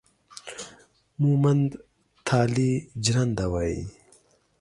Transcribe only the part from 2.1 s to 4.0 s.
تالي جرنده وايي